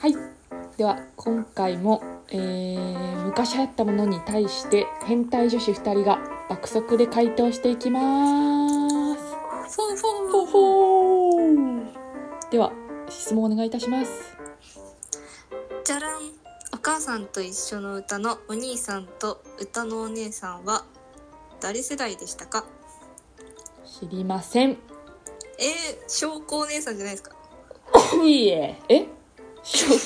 [0.00, 0.16] はい。
[0.76, 6.18] では今回も、えー昔流行ったものに対して変態女子2人が
[6.48, 9.20] 爆速で回答していきます。
[9.76, 11.92] フォーフォほほー
[12.50, 12.72] では
[13.08, 14.10] 質問お願いいたします。
[15.84, 16.20] じゃらん。
[16.72, 20.84] お母さんと一緒の歌のお兄さんと歌のお姉さんは
[21.60, 22.64] 誰世代でしたか？
[23.84, 24.70] 知りません。
[24.70, 24.78] えー、
[26.08, 27.36] 証拠お姉さんじゃないですか。
[28.24, 28.80] いいえ。
[28.88, 29.06] え？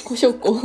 [0.04, 0.56] こしょこ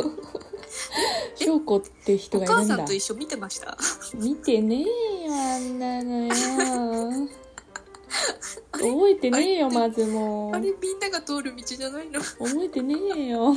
[1.35, 2.75] しょこって人おがいるんだ。
[2.75, 3.77] 母さんと一緒見てました？
[4.15, 4.85] 見てね
[5.21, 6.27] えよあんなの。
[6.27, 7.29] よ
[8.71, 10.55] 覚えてねえよまずもう。
[10.55, 12.21] あれみんなが通る道じゃないの？
[12.21, 13.55] 覚えてねえよ。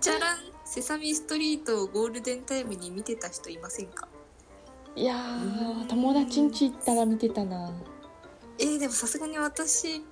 [0.00, 4.08] じゃらんセサミストリートをゴールデンタイムに見てた人いませんか？
[4.96, 7.72] いやー友達ん家行ったら見てたな。
[8.58, 10.02] えー、でもさすがに私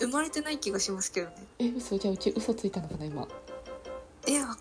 [0.00, 1.34] 生まれてない気がしますけどね。
[1.58, 3.26] え嘘じゃあうち嘘ついたのかな今。
[4.26, 4.56] えわ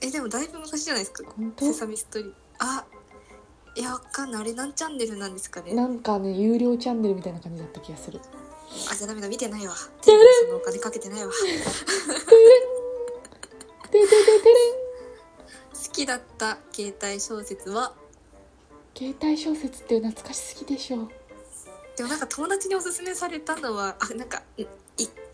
[0.00, 1.24] えでもだいぶ昔じゃないですか。
[1.36, 1.64] 本当？
[1.66, 2.28] セサミストリー。
[2.30, 2.84] トあ
[3.74, 4.42] いやわかんない。
[4.42, 5.74] あれ何チャンネルなんですかね。
[5.74, 8.20] なんかね有料チャンネルみたいな感じだった気がする。
[8.90, 9.74] あじゃあダメだ見てないわ。
[9.74, 10.10] そ
[10.50, 11.32] のお金かけてないわ。
[15.72, 17.92] 好きだった携帯小説は？
[18.96, 21.08] 携帯小説って懐かしすぎでしょ。
[21.96, 24.66] でもなんか友達におすすめされたのはあなんかいい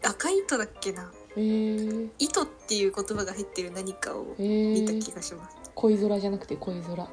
[0.03, 1.11] 赤い糸だっけな。
[1.37, 7.09] えー、糸っていう言葉が入ってる何かをえ見たー、気がします、恋空じゃなくて恋空。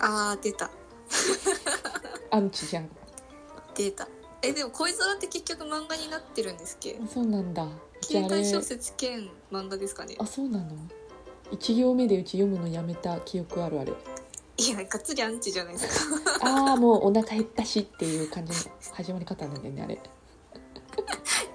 [0.00, 0.70] あー出た。
[2.30, 2.88] アンチじゃん。
[3.74, 4.08] 出た。
[4.42, 7.00] えでも恋空って結局漫画になってるんですっけ？
[7.12, 7.66] そうなんだ。
[8.02, 10.14] 携帯小説兼漫画ですかね。
[10.18, 10.66] あそうなの？
[11.50, 13.92] 一行目でうち読むのやめた記憶あるあれ。
[14.60, 16.38] いやがっつりアンチじゃないですか。
[16.68, 19.98] ああもうお腹減ったしっていう感じの始まり方なんだよねあれ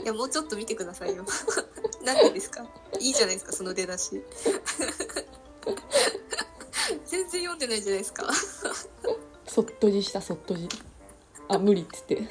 [0.04, 1.24] いやもうちょっと見てくださいよ。
[2.04, 2.66] なんでですか？
[3.00, 4.22] いいじゃないですかその出だし。
[7.06, 8.30] 全然読んでないじゃないですか。
[9.48, 10.68] そっとじしたそっとじ。
[11.48, 12.16] あ無理っつって。
[12.16, 12.22] て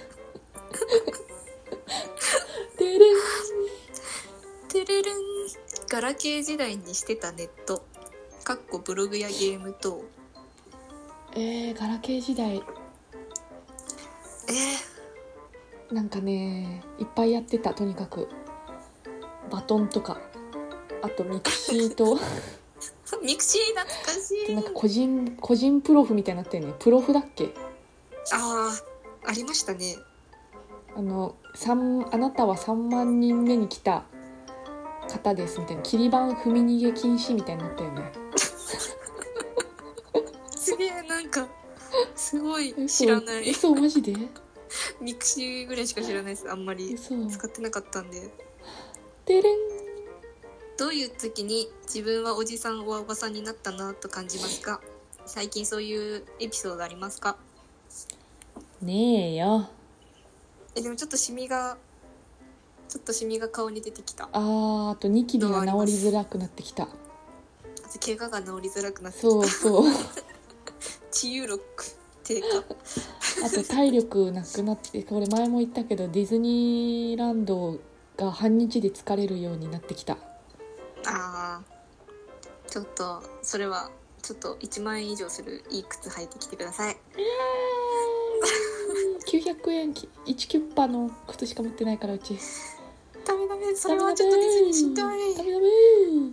[2.99, 3.17] れん。
[4.69, 5.15] てれるん。
[5.89, 7.85] ガラケー時代にしてたネット。
[8.45, 10.03] かっこブログやゲーム等。
[11.35, 12.63] えー、ガラケー時代
[15.93, 18.29] なんかねいっぱいやってたとにかく。
[19.51, 20.19] バトンとか。
[21.03, 22.17] あとミクシーと。
[22.17, 22.19] ー、
[23.23, 24.55] ミクシー懐かしい。
[24.55, 26.75] なんか個人個人プロフみたいになってるね。
[26.79, 27.53] プロフだっけ？
[28.33, 28.73] あ
[29.25, 29.97] あありましたね。
[30.97, 34.05] あの三あなたは3万人目に来た
[35.09, 35.83] 方ですみたいな。
[35.83, 38.13] キリ番踏み逃げ禁止みたいになったよね。
[40.57, 41.47] すげえなんか
[42.15, 43.51] すごい知らない。
[43.51, 44.15] 嘘マジで？
[45.03, 46.51] ミクシーぐらいしか知らないです。
[46.51, 48.31] あんまり嘘使ってなかったんで。
[49.25, 49.59] てれん。
[50.79, 54.81] どういう時に自分はおじさんおばさんになったなと感じますか？
[55.27, 57.37] 最近そういうエピソードありますか？
[58.81, 59.69] ねえよ。
[60.75, 61.77] えでもちょっとシミが
[62.89, 64.25] ちょっとシミが顔に出てきた。
[64.25, 66.87] ああーあとニキビが治りづらくなってきた。
[66.87, 66.91] と
[68.05, 69.85] 怪我が治りづらくなってきそうたそう。
[71.13, 71.63] 治癒力
[72.25, 72.47] 低下
[73.45, 77.79] あと体力なくなってこれ前も言ったけどディズニーランド
[78.17, 80.17] が半日で疲れるようになってきた。
[81.07, 83.91] あーちょっとそれは
[84.23, 86.97] ちょっと1万円以上するいい靴履いてきてください。
[89.27, 92.39] 900円き1キュッパの靴しか持ってないからうち。
[93.25, 95.05] ダメダメそれはちょっとディズニーしんどい。
[95.37, 95.65] ダメダメ。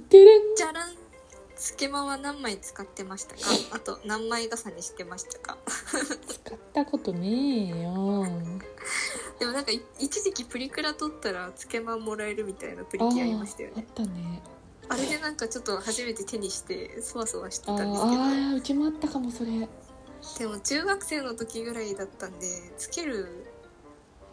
[0.10, 0.90] てれんじゃらん。
[1.56, 3.42] つけまは何枚使ってましたか？
[3.72, 5.58] あと何枚重ねしてましたか？
[6.50, 7.28] 使ったことね
[7.76, 8.26] えよ。
[9.40, 14.42] でもなんかい一時期プリクラ撮ったらつけまもらえるみたいなプリキュアありましたよあっねたね。
[14.90, 18.16] あれでなんかちょっと初めて手にしてそわそわしてあたんですけど。
[18.16, 19.52] ーあーうちもあったかもそれ。
[20.40, 23.46] でも中学生の時ぐらいだったんでつける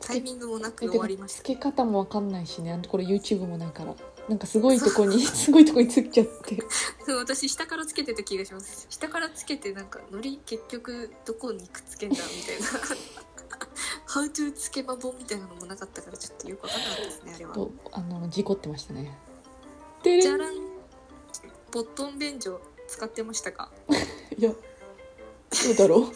[0.01, 1.41] タイミングもなく終わりました。
[1.41, 2.73] つけ方もわかんないしね。
[2.73, 3.95] あとこれ YouTube もないから
[4.29, 6.59] なんかすごいとこにすごいとこにつっちゃって。
[7.05, 8.87] そう私下からつけてた気がします。
[8.91, 12.67] 下からつけてなんかのり結局どこにくっつけんだみたいな
[14.09, 17.55] 「How to つけま本」みたいなのもなかったからちょっとよくわかんなかったですねあれは。
[17.55, 19.17] とあの事故ってましたね。
[20.03, 20.55] じゃらん。
[21.73, 23.71] ボットン便所使ってましたか？
[24.39, 24.57] いやど
[25.71, 26.13] うだろう。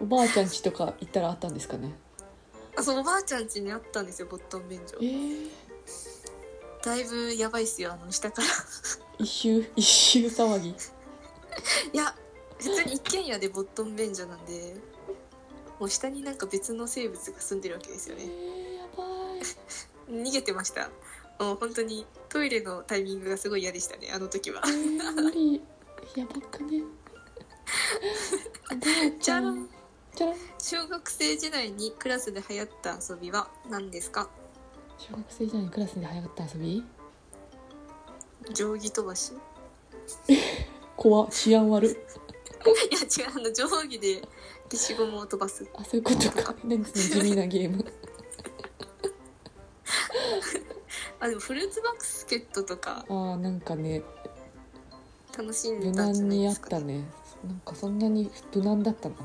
[0.00, 1.94] おばあちゃん家とか行ったらあったんですかね。
[2.76, 4.98] あそうおばあちゃん家にあったんですよボットン便所。
[5.00, 5.50] えー、
[6.84, 8.48] だいぶやばいっすよあの下から。
[9.18, 10.70] 一周一周騒ぎ。
[11.92, 12.14] いや
[12.58, 14.76] 普通に一軒家でボットン便所なんで
[15.78, 19.04] もう下になんか別の生物が住んでるわけですよえねー、やば
[20.16, 20.22] い。
[20.24, 20.90] 逃げてました。
[21.38, 24.62] もう本当にトイレのタイミングがすごい嫌でしたねあの時は。
[24.66, 25.62] えー、無理。
[26.16, 26.82] やばくね。
[28.76, 29.68] でじゃらん
[30.14, 34.28] じゃらん小学生時代にクラスで流行った遊びは何ですか？
[34.98, 36.84] 小学生時代にクラスで流行った遊び？
[38.54, 39.32] 定規飛ばし。
[40.96, 44.22] 怖治安悪い いや違うあの定規で
[44.70, 45.66] 消しゴムを飛ばす。
[45.74, 46.54] あそういうことか。
[46.64, 47.84] 何その地味なゲーム。
[51.20, 53.04] あでもフルーツバスケットとか。
[53.08, 54.02] あーなんかね。
[55.36, 57.04] 楽しん無だんじゃない難にあっですか、たね。
[57.46, 59.16] なんかそんなに無難だったな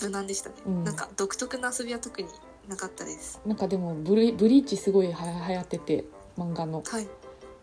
[0.00, 0.84] 無難でしたね、うん。
[0.84, 2.28] なんか独特な遊びは特に
[2.68, 3.40] なかったです。
[3.44, 6.04] なんかでもブリブリーチすごいはや流行ってて
[6.38, 6.82] 漫画の。
[6.86, 7.08] はい。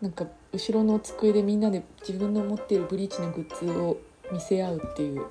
[0.00, 3.98] なんか後ろの机でみんなで自分の持っているブリーチのグッズを
[4.32, 5.24] 見せ合うっていう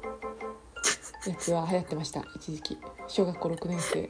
[1.27, 2.77] やつは流行ってました一時期。
[3.07, 4.09] 小学校6年生。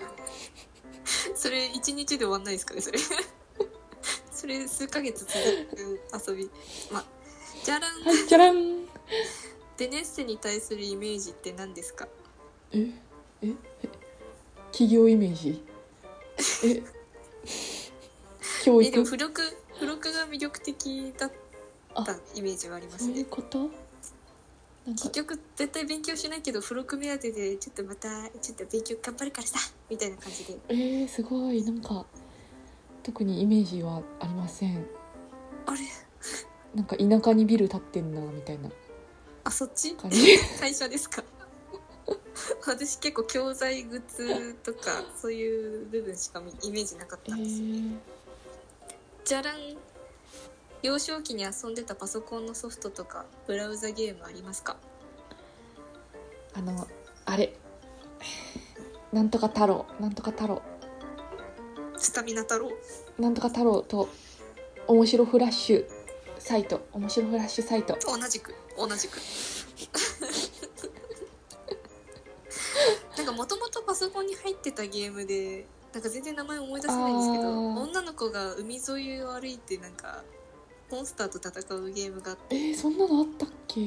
[1.35, 2.99] それ一日で終わんないですかねそれ。
[4.31, 5.33] それ数ヶ月続
[5.75, 6.49] く遊び。
[6.91, 7.05] ま
[7.63, 8.03] じゃらん。
[8.03, 8.85] は いじゃらん。
[9.77, 12.07] デネッセに対するイメージって何ですか？
[12.73, 12.79] え
[13.41, 13.53] ええ？
[14.71, 15.63] 企業イメージ。
[16.65, 16.81] え？
[18.65, 19.41] 教えでも育付録
[19.75, 21.31] 付録が魅力的だっ
[22.05, 23.59] たイメージはありますそういうねこと？
[23.59, 30.57] なんか結局絶対勉強しないけど付録目当てでちょっとまたちょっと勉強頑張るからさみたいな感じで。
[30.69, 31.63] えー、すごい。
[31.63, 32.05] なんか
[33.03, 34.85] 特にイメージはありません。
[35.65, 35.79] あれ？
[36.75, 38.69] なんか田舎にビル建ってんなみたいな。
[39.45, 39.95] あそっち？
[39.95, 40.37] 感じ。
[40.59, 41.23] 会社ですか？
[42.65, 47.97] 私結構教材グッズとかそういう部分しかイメージなかっえたんですよ、ー、
[49.25, 49.77] じゃらん
[50.81, 54.77] 幼少期に遊んでたパソコンのソフトとかブラウザゲームありますか？
[56.53, 56.87] あの
[57.25, 57.53] あれ。
[59.11, 59.85] なんとか太郎。
[59.99, 60.61] なんとか太郎。
[61.97, 62.71] スタミナ太郎？
[63.17, 64.07] なんとか太郎と
[64.87, 65.85] 面白フラッシュ
[66.37, 66.87] サイト。
[66.93, 67.97] 面白フラッシュサイト。
[68.05, 69.19] 同じく同じく
[73.31, 80.23] かもともとパソコンに入ってたゲームでなんか全然名前思い出せないんですけど女の子が海沿いを歩いてなんか
[80.91, 82.55] モンスターと戦うゲームがあって。
[82.55, 83.81] えー、そんなのあったっけ？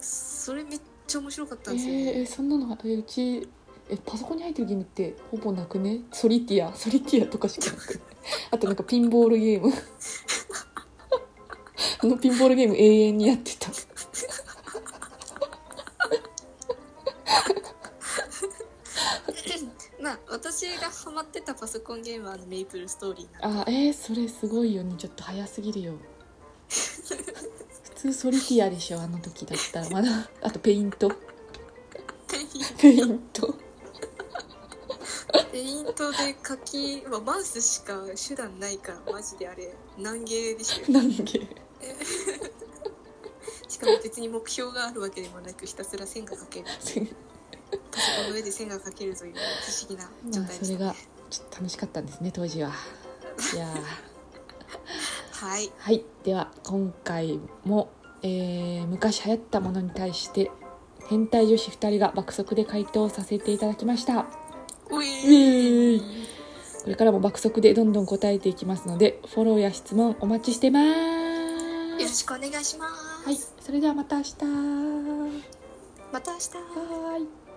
[0.00, 3.48] それめっちゃ面白かったえんですよね、ー、えそんなのえうち
[3.88, 6.00] えパソコンに入ってるゲームってほぼなくね？
[6.12, 6.74] ソリティア？
[6.74, 8.00] ソリティアとかしかなく
[8.50, 9.72] あとなんかピンボールゲーム。
[12.00, 13.70] あのピンボールゲーム永遠にやってた
[20.08, 24.94] まあ私がハマってたパソコンゲームはあのメイプルストーリーあえー、それすごいよね。
[24.96, 25.92] ちょっと早すぎるよ。
[26.70, 29.90] 普通ソリティアでしょあの時だったら。
[29.90, 30.08] まだ。
[30.40, 31.10] あとペイント。
[32.80, 33.54] ペイント。
[35.52, 39.74] ペイントで書き、まあ、マウスしか手段ないからマジであれ。
[39.98, 40.98] 難ゲーでしたよ。
[41.00, 41.22] なんで
[43.68, 46.66] しかも別に目標があるわけでもなくひたすら線が描ける
[48.28, 49.38] の上で線が描けるという不
[49.80, 50.94] 思議な状まあ態でした、それが
[51.30, 52.70] ちょっと楽しかったんですね当時は。
[53.54, 55.46] いやー。
[55.46, 55.70] はい。
[55.78, 56.04] はい。
[56.24, 57.90] では今回も、
[58.22, 60.50] えー昔流行ったものに対して
[61.08, 64.26] 変態女子2人が爆速で回答させていただきました。
[64.90, 65.98] うえ
[66.82, 70.86] これからも爆速でどんどん答えていきますのでフォローや質問お待ちしてます。
[70.88, 73.36] よろしくお願いします、はい。
[73.60, 74.34] それではまた明日。
[76.12, 76.50] また明日。
[76.56, 77.47] はーい